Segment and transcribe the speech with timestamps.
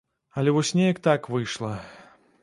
[0.41, 1.73] Але вось неяк так выйшла.